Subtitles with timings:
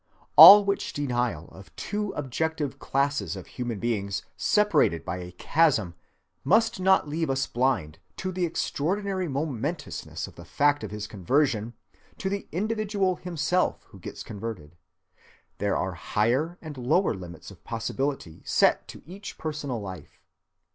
[0.35, 5.93] All which denial of two objective classes of human beings separated by a chasm
[6.43, 11.75] must not leave us blind to the extraordinary momentousness of the fact of his conversion
[12.17, 14.75] to the individual himself who gets converted.
[15.59, 20.19] There are higher and lower limits of possibility set to each personal life.